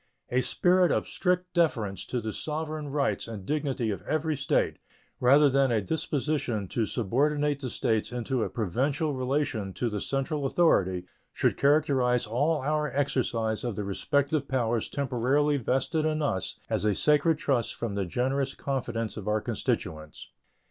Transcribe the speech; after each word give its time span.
A 0.31 0.41
spirit 0.41 0.91
of 0.91 1.07
strict 1.07 1.53
deference 1.53 2.03
to 2.05 2.19
the 2.19 2.33
sovereign 2.33 2.87
rights 2.89 3.27
and 3.27 3.45
dignity 3.45 3.91
of 3.91 4.01
every 4.01 4.35
State, 4.35 4.77
rather 5.19 5.47
than 5.47 5.71
a 5.71 5.79
disposition 5.79 6.67
to 6.69 6.87
subordinate 6.87 7.59
the 7.59 7.69
States 7.69 8.11
into 8.11 8.41
a 8.41 8.49
provincial 8.49 9.13
relation 9.13 9.73
to 9.75 9.91
the 9.91 10.01
central 10.01 10.47
authority, 10.47 11.05
should 11.31 11.55
characterize 11.55 12.25
all 12.25 12.63
our 12.63 12.91
exercise 12.91 13.63
of 13.63 13.75
the 13.75 13.83
respective 13.83 14.47
powers 14.47 14.89
temporarily 14.89 15.57
vested 15.57 16.03
in 16.03 16.23
us 16.23 16.59
as 16.67 16.83
a 16.83 16.95
sacred 16.95 17.37
trust 17.37 17.75
from 17.75 17.93
the 17.93 18.03
generous 18.05 18.55
confidence 18.55 19.17
of 19.17 19.27
our 19.27 19.39
constituents. 19.39 20.29